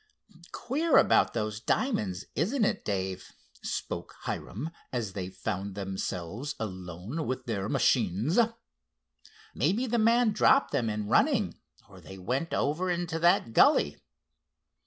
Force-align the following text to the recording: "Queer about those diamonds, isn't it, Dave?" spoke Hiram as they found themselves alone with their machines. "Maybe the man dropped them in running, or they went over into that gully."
"Queer 0.51 0.97
about 0.97 1.33
those 1.35 1.59
diamonds, 1.59 2.25
isn't 2.35 2.65
it, 2.65 2.83
Dave?" 2.83 3.31
spoke 3.61 4.15
Hiram 4.21 4.71
as 4.91 5.13
they 5.13 5.29
found 5.29 5.75
themselves 5.75 6.55
alone 6.59 7.27
with 7.27 7.45
their 7.45 7.69
machines. 7.69 8.39
"Maybe 9.53 9.85
the 9.85 9.99
man 9.99 10.31
dropped 10.31 10.71
them 10.71 10.89
in 10.89 11.07
running, 11.07 11.59
or 11.87 12.01
they 12.01 12.17
went 12.17 12.51
over 12.51 12.89
into 12.89 13.19
that 13.19 13.53
gully." 13.53 14.01